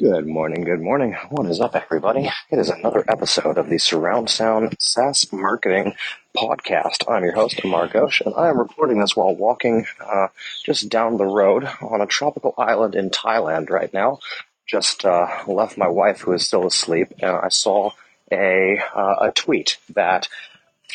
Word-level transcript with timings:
Good 0.00 0.26
morning, 0.26 0.62
good 0.64 0.80
morning. 0.80 1.14
What 1.28 1.44
is 1.44 1.60
up, 1.60 1.76
everybody? 1.76 2.30
It 2.48 2.58
is 2.58 2.70
another 2.70 3.04
episode 3.06 3.58
of 3.58 3.68
the 3.68 3.76
Surround 3.76 4.30
Sound 4.30 4.74
SaaS 4.78 5.30
Marketing 5.30 5.92
Podcast. 6.34 7.04
I'm 7.06 7.22
your 7.22 7.34
host, 7.34 7.62
Mark 7.66 7.94
Osh, 7.94 8.22
and 8.22 8.34
I 8.34 8.48
am 8.48 8.58
recording 8.58 8.98
this 8.98 9.14
while 9.14 9.36
walking 9.36 9.84
uh, 10.02 10.28
just 10.64 10.88
down 10.88 11.18
the 11.18 11.26
road 11.26 11.68
on 11.82 12.00
a 12.00 12.06
tropical 12.06 12.54
island 12.56 12.94
in 12.94 13.10
Thailand 13.10 13.68
right 13.68 13.92
now. 13.92 14.20
Just 14.66 15.04
uh, 15.04 15.28
left 15.46 15.76
my 15.76 15.88
wife, 15.88 16.22
who 16.22 16.32
is 16.32 16.46
still 16.46 16.66
asleep, 16.66 17.12
and 17.18 17.32
I 17.32 17.50
saw 17.50 17.90
a, 18.32 18.78
uh, 18.94 19.16
a 19.20 19.32
tweet 19.32 19.76
that 19.92 20.28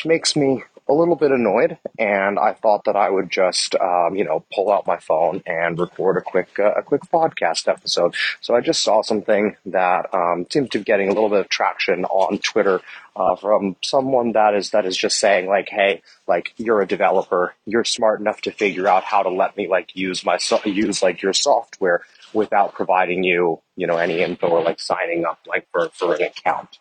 makes 0.04 0.34
me 0.34 0.64
a 0.88 0.94
little 0.94 1.16
bit 1.16 1.32
annoyed, 1.32 1.78
and 1.98 2.38
I 2.38 2.52
thought 2.52 2.84
that 2.84 2.96
I 2.96 3.10
would 3.10 3.30
just, 3.30 3.74
um, 3.74 4.14
you 4.14 4.24
know, 4.24 4.44
pull 4.54 4.70
out 4.70 4.86
my 4.86 4.98
phone 4.98 5.42
and 5.44 5.78
record 5.78 6.16
a 6.16 6.20
quick, 6.20 6.58
uh, 6.58 6.74
a 6.74 6.82
quick 6.82 7.02
podcast 7.12 7.66
episode. 7.68 8.14
So 8.40 8.54
I 8.54 8.60
just 8.60 8.82
saw 8.82 9.02
something 9.02 9.56
that 9.66 10.14
um, 10.14 10.46
seems 10.50 10.68
to 10.70 10.78
be 10.78 10.84
getting 10.84 11.08
a 11.08 11.12
little 11.12 11.28
bit 11.28 11.40
of 11.40 11.48
traction 11.48 12.04
on 12.04 12.38
Twitter 12.38 12.80
uh, 13.16 13.34
from 13.36 13.76
someone 13.82 14.32
that 14.32 14.54
is 14.54 14.70
that 14.70 14.86
is 14.86 14.96
just 14.96 15.18
saying 15.18 15.46
like, 15.48 15.68
hey, 15.68 16.02
like 16.28 16.52
you're 16.56 16.82
a 16.82 16.86
developer, 16.86 17.54
you're 17.64 17.84
smart 17.84 18.20
enough 18.20 18.40
to 18.42 18.52
figure 18.52 18.86
out 18.86 19.02
how 19.02 19.22
to 19.22 19.30
let 19.30 19.56
me 19.56 19.68
like 19.68 19.96
use 19.96 20.24
my 20.24 20.36
so- 20.36 20.60
use 20.64 21.02
like 21.02 21.22
your 21.22 21.32
software 21.32 22.02
without 22.32 22.74
providing 22.74 23.24
you, 23.24 23.60
you 23.74 23.86
know, 23.86 23.96
any 23.96 24.20
info 24.20 24.48
or 24.48 24.62
like 24.62 24.78
signing 24.78 25.24
up 25.24 25.40
like 25.46 25.66
for 25.72 25.88
for 25.94 26.14
an 26.14 26.22
account 26.22 26.78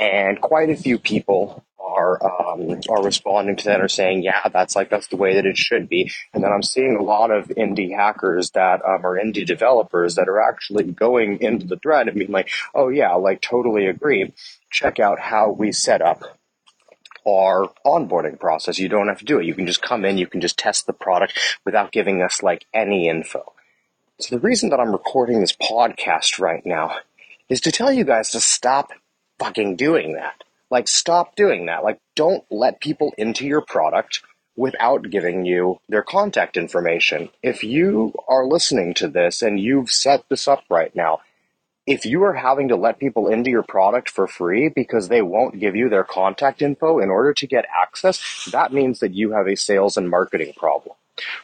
and 0.00 0.40
quite 0.40 0.70
a 0.70 0.76
few 0.76 0.98
people 0.98 1.62
are 1.78 2.22
um, 2.24 2.80
are 2.88 3.02
responding 3.02 3.56
to 3.56 3.64
that 3.66 3.80
or 3.80 3.88
saying, 3.88 4.22
yeah, 4.22 4.48
that's 4.48 4.74
like 4.74 4.88
that's 4.88 5.08
the 5.08 5.16
way 5.16 5.34
that 5.34 5.44
it 5.44 5.58
should 5.58 5.88
be. 5.88 6.10
And 6.32 6.42
then 6.42 6.52
I'm 6.52 6.62
seeing 6.62 6.96
a 6.96 7.02
lot 7.02 7.30
of 7.30 7.48
indie 7.48 7.94
hackers 7.94 8.50
that 8.52 8.80
um, 8.84 9.04
are 9.04 9.20
indie 9.20 9.46
developers 9.46 10.14
that 10.14 10.28
are 10.28 10.40
actually 10.40 10.84
going 10.84 11.42
into 11.42 11.66
the 11.66 11.76
thread 11.76 12.08
and 12.08 12.18
being 12.18 12.32
like, 12.32 12.48
oh 12.74 12.88
yeah, 12.88 13.12
like 13.14 13.42
totally 13.42 13.86
agree. 13.86 14.32
Check 14.70 14.98
out 14.98 15.20
how 15.20 15.50
we 15.50 15.72
set 15.72 16.00
up 16.00 16.22
our 17.28 17.70
onboarding 17.84 18.40
process. 18.40 18.78
You 18.78 18.88
don't 18.88 19.08
have 19.08 19.18
to 19.18 19.24
do 19.26 19.38
it. 19.38 19.46
You 19.46 19.54
can 19.54 19.66
just 19.66 19.82
come 19.82 20.06
in, 20.06 20.16
you 20.16 20.26
can 20.26 20.40
just 20.40 20.58
test 20.58 20.86
the 20.86 20.94
product 20.94 21.38
without 21.66 21.92
giving 21.92 22.22
us 22.22 22.42
like 22.42 22.64
any 22.72 23.08
info. 23.08 23.52
So 24.18 24.36
the 24.36 24.40
reason 24.40 24.70
that 24.70 24.80
I'm 24.80 24.92
recording 24.92 25.40
this 25.40 25.54
podcast 25.54 26.40
right 26.40 26.64
now 26.64 26.96
is 27.50 27.60
to 27.62 27.72
tell 27.72 27.92
you 27.92 28.04
guys 28.04 28.30
to 28.30 28.40
stop 28.40 28.92
fucking 29.40 29.76
doing 29.76 30.12
that. 30.12 30.44
Like, 30.70 30.86
stop 30.86 31.34
doing 31.34 31.66
that. 31.66 31.82
Like, 31.82 31.98
don't 32.14 32.44
let 32.50 32.80
people 32.80 33.12
into 33.18 33.44
your 33.44 33.62
product 33.62 34.22
without 34.56 35.10
giving 35.10 35.44
you 35.44 35.80
their 35.88 36.02
contact 36.02 36.56
information. 36.56 37.30
If 37.42 37.64
you 37.64 38.12
are 38.28 38.46
listening 38.46 38.94
to 38.94 39.08
this 39.08 39.42
and 39.42 39.58
you've 39.58 39.90
set 39.90 40.28
this 40.28 40.46
up 40.46 40.62
right 40.68 40.94
now, 40.94 41.20
if 41.86 42.04
you 42.04 42.22
are 42.22 42.34
having 42.34 42.68
to 42.68 42.76
let 42.76 43.00
people 43.00 43.26
into 43.26 43.50
your 43.50 43.62
product 43.62 44.10
for 44.10 44.28
free 44.28 44.68
because 44.68 45.08
they 45.08 45.22
won't 45.22 45.58
give 45.58 45.74
you 45.74 45.88
their 45.88 46.04
contact 46.04 46.62
info 46.62 47.00
in 47.00 47.10
order 47.10 47.32
to 47.34 47.46
get 47.46 47.64
access, 47.82 48.48
that 48.52 48.72
means 48.72 49.00
that 49.00 49.14
you 49.14 49.32
have 49.32 49.48
a 49.48 49.56
sales 49.56 49.96
and 49.96 50.08
marketing 50.08 50.52
problem, 50.56 50.94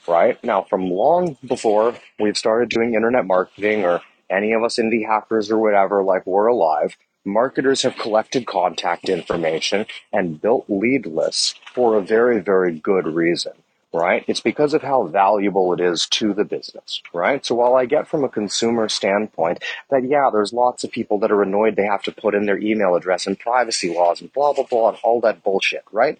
right? 0.06 0.42
Now, 0.44 0.62
from 0.62 0.90
long 0.90 1.36
before 1.44 1.96
we've 2.20 2.36
started 2.36 2.68
doing 2.68 2.94
internet 2.94 3.26
marketing 3.26 3.84
or 3.84 4.02
any 4.30 4.52
of 4.52 4.62
us 4.62 4.76
indie 4.76 5.06
hackers 5.06 5.50
or 5.50 5.58
whatever, 5.58 6.04
like 6.04 6.26
we're 6.26 6.46
alive, 6.46 6.96
marketers 7.26 7.82
have 7.82 7.96
collected 7.96 8.46
contact 8.46 9.08
information 9.08 9.86
and 10.12 10.40
built 10.40 10.66
lead 10.68 11.06
lists 11.06 11.54
for 11.74 11.96
a 11.96 12.02
very, 12.02 12.40
very 12.40 12.78
good 12.78 13.06
reason, 13.06 13.52
right? 13.92 14.24
It's 14.28 14.40
because 14.40 14.74
of 14.74 14.82
how 14.82 15.04
valuable 15.04 15.72
it 15.72 15.80
is 15.80 16.06
to 16.12 16.32
the 16.32 16.44
business, 16.44 17.02
right? 17.12 17.44
So 17.44 17.54
while 17.56 17.74
I 17.76 17.86
get 17.86 18.08
from 18.08 18.24
a 18.24 18.28
consumer 18.28 18.88
standpoint 18.88 19.62
that, 19.90 20.04
yeah, 20.04 20.30
there's 20.32 20.52
lots 20.52 20.84
of 20.84 20.90
people 20.90 21.18
that 21.20 21.32
are 21.32 21.42
annoyed 21.42 21.76
they 21.76 21.84
have 21.84 22.02
to 22.04 22.12
put 22.12 22.34
in 22.34 22.46
their 22.46 22.58
email 22.58 22.94
address 22.94 23.26
and 23.26 23.38
privacy 23.38 23.94
laws 23.94 24.20
and 24.20 24.32
blah, 24.32 24.52
blah, 24.52 24.64
blah, 24.64 24.90
and 24.90 24.98
all 25.02 25.20
that 25.22 25.42
bullshit, 25.42 25.84
right? 25.92 26.18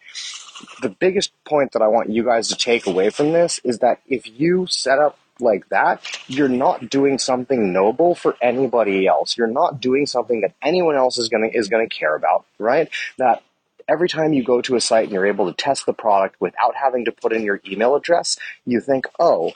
The 0.83 0.89
biggest 0.91 1.33
point 1.45 1.73
that 1.73 1.83
I 1.83 1.89
want 1.89 2.11
you 2.11 2.25
guys 2.25 2.48
to 2.48 2.57
take 2.57 2.86
away 2.86 3.11
from 3.11 3.33
this 3.33 3.61
is 3.64 3.79
that 3.80 4.01
if 4.09 4.29
you 4.41 4.67
set 4.67 4.98
up 4.98 5.19
like 5.41 5.69
that, 5.69 6.02
you're 6.29 6.48
not 6.48 6.91
doing 6.91 7.19
something 7.19 7.73
noble 7.73 8.14
for 8.14 8.36
anybody 8.41 9.07
else. 9.07 9.36
You're 9.36 9.47
not 9.47 9.80
doing 9.80 10.07
something 10.07 10.41
that 10.42 10.55
anyone 10.63 10.97
else 10.97 11.19
is 11.19 11.29
gonna 11.29 11.48
is 11.52 11.69
gonna 11.69 11.89
care 11.89 12.14
about, 12.14 12.45
right? 12.58 12.89
That 13.19 13.42
every 13.89 14.08
time 14.08 14.33
you 14.33 14.42
go 14.42 14.61
to 14.63 14.77
a 14.77 14.80
site 14.80 15.05
and 15.05 15.13
you're 15.13 15.27
able 15.27 15.47
to 15.47 15.57
test 15.57 15.86
the 15.86 15.92
product 15.92 16.41
without 16.41 16.74
having 16.74 17.05
to 17.05 17.13
put 17.13 17.33
in 17.33 17.42
your 17.42 17.61
email 17.67 17.95
address, 17.95 18.39
you 18.64 18.80
think, 18.80 19.07
oh, 19.20 19.52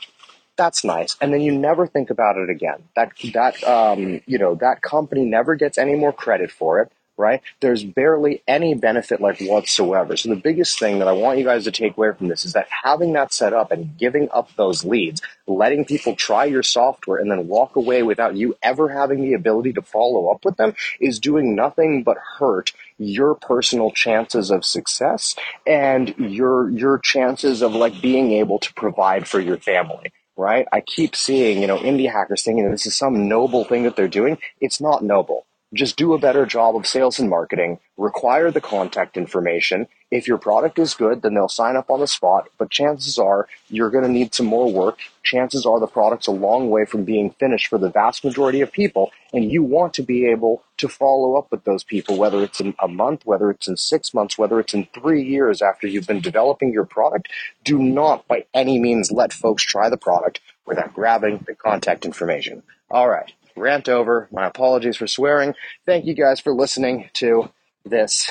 that's 0.56 0.84
nice, 0.84 1.16
and 1.20 1.32
then 1.32 1.40
you 1.40 1.52
never 1.52 1.86
think 1.86 2.10
about 2.10 2.36
it 2.36 2.50
again. 2.50 2.82
That 2.94 3.12
that 3.32 3.62
um, 3.64 4.20
you 4.26 4.38
know 4.38 4.54
that 4.56 4.82
company 4.82 5.24
never 5.24 5.54
gets 5.54 5.78
any 5.78 5.94
more 5.94 6.12
credit 6.12 6.50
for 6.50 6.80
it 6.80 6.92
right? 7.20 7.42
There's 7.60 7.84
barely 7.84 8.42
any 8.48 8.74
benefit 8.74 9.20
like 9.20 9.40
whatsoever. 9.40 10.16
So 10.16 10.30
the 10.30 10.36
biggest 10.36 10.78
thing 10.78 10.98
that 10.98 11.08
I 11.08 11.12
want 11.12 11.38
you 11.38 11.44
guys 11.44 11.64
to 11.64 11.70
take 11.70 11.96
away 11.96 12.12
from 12.16 12.28
this 12.28 12.44
is 12.44 12.54
that 12.54 12.68
having 12.82 13.12
that 13.12 13.32
set 13.32 13.52
up 13.52 13.70
and 13.70 13.96
giving 13.98 14.28
up 14.32 14.50
those 14.56 14.84
leads, 14.84 15.20
letting 15.46 15.84
people 15.84 16.16
try 16.16 16.46
your 16.46 16.62
software 16.62 17.18
and 17.18 17.30
then 17.30 17.46
walk 17.46 17.76
away 17.76 18.02
without 18.02 18.36
you 18.36 18.56
ever 18.62 18.88
having 18.88 19.22
the 19.22 19.34
ability 19.34 19.72
to 19.74 19.82
follow 19.82 20.32
up 20.32 20.44
with 20.44 20.56
them 20.56 20.74
is 21.00 21.20
doing 21.20 21.54
nothing 21.54 22.02
but 22.02 22.16
hurt 22.38 22.72
your 22.98 23.34
personal 23.34 23.90
chances 23.90 24.50
of 24.50 24.64
success 24.64 25.36
and 25.66 26.14
your 26.18 26.70
your 26.70 26.98
chances 26.98 27.62
of 27.62 27.74
like 27.74 28.00
being 28.02 28.32
able 28.32 28.58
to 28.58 28.72
provide 28.74 29.28
for 29.28 29.40
your 29.40 29.56
family 29.58 30.12
right? 30.36 30.66
I 30.72 30.80
keep 30.80 31.14
seeing, 31.14 31.60
you 31.60 31.66
know, 31.66 31.76
indie 31.76 32.10
hackers 32.10 32.42
thinking 32.42 32.70
this 32.70 32.86
is 32.86 32.96
some 32.96 33.28
noble 33.28 33.64
thing 33.64 33.82
that 33.82 33.94
they're 33.94 34.08
doing. 34.08 34.38
It's 34.58 34.80
not 34.80 35.04
noble 35.04 35.44
just 35.72 35.96
do 35.96 36.14
a 36.14 36.18
better 36.18 36.46
job 36.46 36.74
of 36.74 36.86
sales 36.86 37.18
and 37.20 37.30
marketing, 37.30 37.78
require 37.96 38.50
the 38.50 38.60
contact 38.60 39.16
information. 39.16 39.86
If 40.10 40.26
your 40.26 40.38
product 40.38 40.80
is 40.80 40.94
good, 40.94 41.22
then 41.22 41.34
they'll 41.34 41.48
sign 41.48 41.76
up 41.76 41.90
on 41.90 42.00
the 42.00 42.08
spot, 42.08 42.48
but 42.58 42.70
chances 42.70 43.18
are 43.18 43.46
you're 43.68 43.90
going 43.90 44.02
to 44.02 44.10
need 44.10 44.34
some 44.34 44.46
more 44.46 44.72
work. 44.72 44.98
Chances 45.22 45.64
are 45.66 45.78
the 45.78 45.86
product's 45.86 46.26
a 46.26 46.32
long 46.32 46.70
way 46.70 46.84
from 46.84 47.04
being 47.04 47.30
finished 47.30 47.68
for 47.68 47.78
the 47.78 47.90
vast 47.90 48.24
majority 48.24 48.60
of 48.60 48.72
people, 48.72 49.12
and 49.32 49.52
you 49.52 49.62
want 49.62 49.94
to 49.94 50.02
be 50.02 50.26
able 50.26 50.64
to 50.78 50.88
follow 50.88 51.36
up 51.36 51.52
with 51.52 51.62
those 51.62 51.84
people, 51.84 52.16
whether 52.16 52.42
it's 52.42 52.60
in 52.60 52.74
a 52.82 52.88
month, 52.88 53.24
whether 53.24 53.50
it's 53.50 53.68
in 53.68 53.76
six 53.76 54.12
months, 54.12 54.36
whether 54.36 54.58
it's 54.58 54.74
in 54.74 54.88
three 54.92 55.22
years 55.22 55.62
after 55.62 55.86
you've 55.86 56.06
been 56.06 56.20
developing 56.20 56.72
your 56.72 56.86
product. 56.86 57.28
Do 57.62 57.78
not 57.78 58.26
by 58.26 58.46
any 58.54 58.80
means 58.80 59.12
let 59.12 59.32
folks 59.32 59.62
try 59.62 59.88
the 59.88 59.96
product 59.96 60.40
without 60.66 60.94
grabbing 60.94 61.44
the 61.46 61.54
contact 61.54 62.04
information. 62.04 62.64
All 62.90 63.08
right 63.08 63.32
rant 63.56 63.88
over. 63.88 64.28
My 64.32 64.46
apologies 64.46 64.96
for 64.96 65.06
swearing. 65.06 65.54
Thank 65.86 66.06
you 66.06 66.14
guys 66.14 66.40
for 66.40 66.54
listening 66.54 67.10
to 67.14 67.50
this 67.84 68.30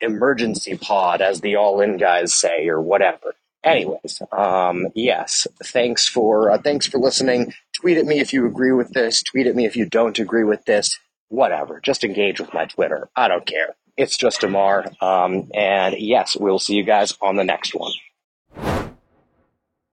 emergency 0.00 0.76
pod, 0.76 1.20
as 1.20 1.40
the 1.40 1.56
all 1.56 1.80
in 1.80 1.96
guys 1.96 2.34
say, 2.34 2.68
or 2.68 2.80
whatever. 2.80 3.34
Anyways, 3.64 4.22
um, 4.30 4.86
yes, 4.94 5.46
thanks 5.64 6.06
for 6.06 6.52
uh, 6.52 6.58
thanks 6.58 6.86
for 6.86 6.98
listening. 6.98 7.52
Tweet 7.80 7.98
at 7.98 8.04
me 8.04 8.20
if 8.20 8.32
you 8.32 8.46
agree 8.46 8.72
with 8.72 8.92
this. 8.92 9.22
Tweet 9.22 9.46
at 9.48 9.56
me 9.56 9.66
if 9.66 9.74
you 9.76 9.86
don't 9.86 10.18
agree 10.18 10.44
with 10.44 10.64
this. 10.66 10.98
Whatever. 11.28 11.80
Just 11.82 12.04
engage 12.04 12.38
with 12.38 12.54
my 12.54 12.66
Twitter. 12.66 13.08
I 13.16 13.26
don't 13.26 13.44
care. 13.44 13.74
It's 13.96 14.16
just 14.16 14.44
Amar. 14.44 14.86
Um, 15.00 15.50
and 15.54 15.96
yes, 15.98 16.36
we'll 16.36 16.60
see 16.60 16.74
you 16.74 16.84
guys 16.84 17.16
on 17.20 17.36
the 17.36 17.44
next 17.44 17.74
one. 17.74 17.92